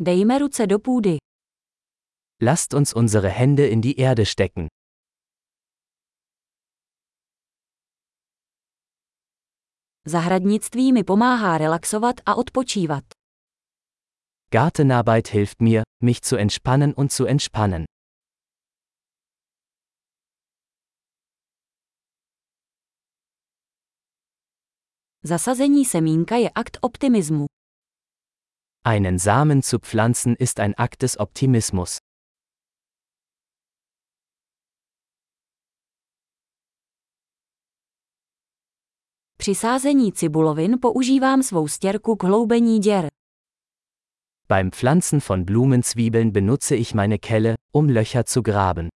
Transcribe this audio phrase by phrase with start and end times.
[0.00, 1.16] Dejme ruce do půdy.
[2.42, 4.66] Lasst uns unsere Hände in die Erde stecken.
[10.06, 13.04] Zahradnictví mi pomáhá relaxovat a odpočívat.
[14.50, 17.84] Gartenarbeit hilft mir, mich zu entspannen und zu entspannen.
[25.22, 27.46] Zasazení semínka je akt optimismu.
[28.88, 31.98] Einen Samen zu pflanzen ist ein Akt des Optimismus.
[39.36, 43.08] Při sázení cibulovin používám svou stěrku k hloubení děr.
[44.48, 48.88] Beim Pflanzen von Blumenzwiebeln benutze ich meine Kelle, um Löcher zu graben.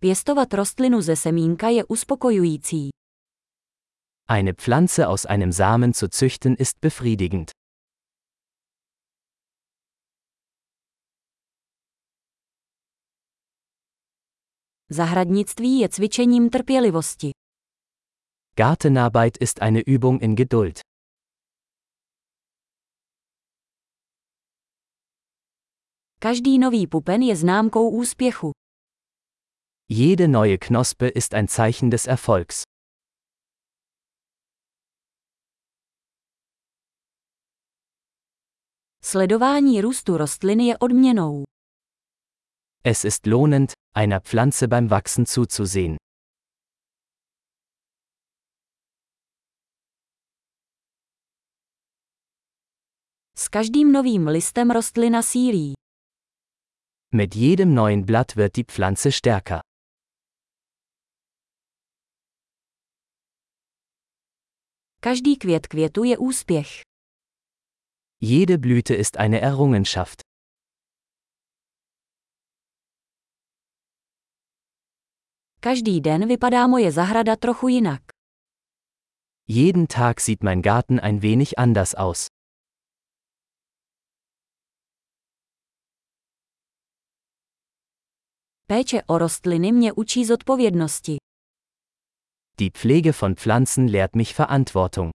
[0.00, 2.90] Pěstovat rostlinu ze semínka je uspokojující.
[4.28, 7.50] Eine Pflanze aus einem Samen zu züchten ist befriedigend.
[14.90, 17.30] Zahradnictví je cvičením trpělivosti.
[18.56, 20.80] Gartenarbeit ist eine Übung in Geduld.
[26.18, 28.52] Každý nový pupen je známkou úspěchu.
[29.88, 32.64] Jede neue Knospe ist ein Zeichen des Erfolgs.
[39.02, 41.44] Sledování růstu rostliny je odměnou.
[42.84, 45.96] Es ist lohnend, einer Pflanze beim Wachsen zuzusehen.
[53.38, 55.74] S každým novým listem rostlina sílí.
[57.14, 59.65] Mit jedem neuen Blatt wird die Pflanze stärker.
[65.06, 66.68] Každý květ květu je úspěch.
[68.20, 70.22] Jede Blüte ist eine Errungenschaft.
[75.60, 78.02] Každý den vypadá moje zahrada trochu jinak.
[79.48, 82.26] Jeden Tag sieht mein Garten ein wenig anders aus.
[88.66, 91.16] Péče o rostliny mě učí zodpovědnosti.
[92.58, 95.10] Die Pflege von Pflanzen lehrt mich Verantwortung.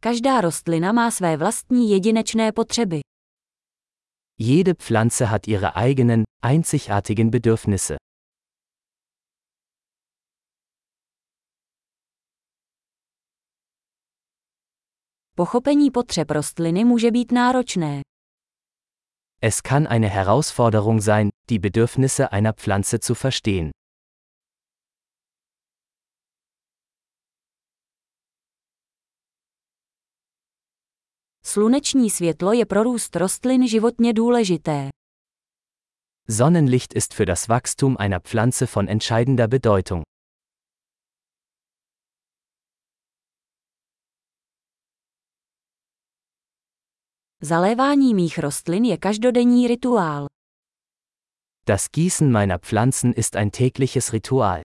[0.00, 3.00] Každá rostlina má své vlastní jedinečné potřeby.
[4.38, 7.96] Jede Pflanze hat ihre eigenen, einzigartigen Bedürfnisse.
[15.34, 18.00] Pochopení potřeb rostliny může být náročné.
[19.40, 23.70] Es kann eine Herausforderung sein, die Bedürfnisse einer Pflanze zu verstehen.
[31.44, 34.88] Sluneční světlo je pro růst rostlin životně důležité.
[36.28, 40.05] Sonnenlicht ist für das Wachstum einer Pflanze von entscheidender Bedeutung.
[47.42, 50.26] Zalévání mých rostlin je každodenní rituál.
[51.66, 54.60] Das Gießen meiner Pflanzen ist ein tägliches Ritual.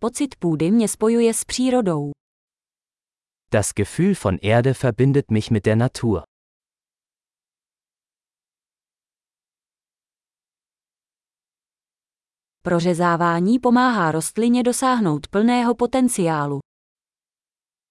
[0.00, 2.12] Pocit půdy mě spojuje s přírodou.
[3.50, 6.22] Das Gefühl von Erde verbindet mich mit der Natur.
[12.66, 16.58] Prořezávání pomáhá rostlině dosáhnout plného potenciálu.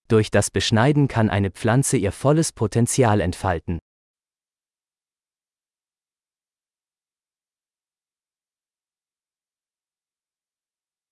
[0.10, 3.78] Durch das Beschneiden kann eine Pflanze ihr volles Potenzial entfalten.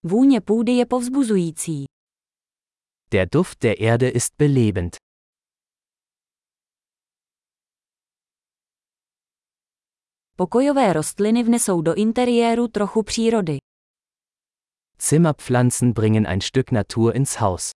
[0.03, 1.85] Vůně půdy je povzbuzující.
[3.11, 4.95] Der Duft der Erde ist belebend.
[10.41, 13.57] Pokojové rostliny vnesou do interiéru trochu přírody.
[15.01, 17.71] Zimmerpflanzen bringen ein Stück Natur ins Haus.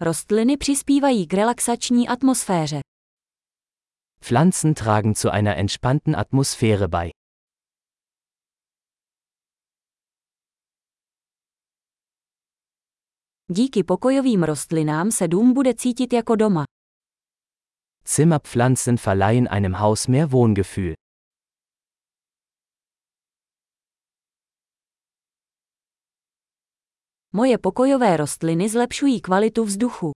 [0.00, 2.80] Rostliny přispívají k relaxační atmosféře.
[4.20, 7.21] Pflanzen tragen zu einer entspannten Atmosphäre bei.
[13.54, 16.64] Díky pokojovým rostlinám se dům bude cítit jako doma.
[18.06, 20.94] Zimmerpflanzen verleihen einem Haus mehr Wohngefühl.
[27.32, 30.12] Moje pokojové rostliny zlepšují kvalitu vzduchu.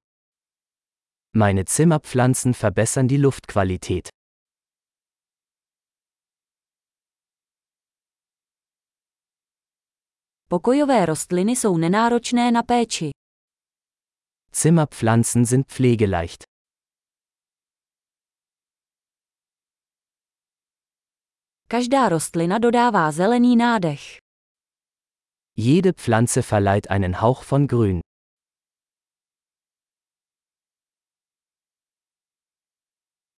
[1.37, 4.09] Meine Zimmerpflanzen verbessern die Luftqualität.
[10.49, 13.11] Pokojové rostliny jsou nenáročné na péči.
[14.57, 16.45] Zimmerpflanzen sind pflegeleicht.
[21.69, 24.17] Každá rostlina dodává zelený nádech.
[25.57, 28.01] Jede Pflanze verleiht einen Hauch von Grün.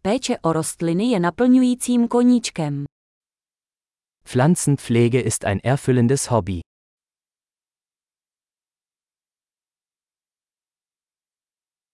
[0.03, 2.85] Péče o rostliny je naplňujícím koníčkem.
[4.25, 6.68] Pflanzenpflege ist ein erfüllendes Hobby.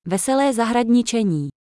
[0.06, 1.54] Veselé zahradničení.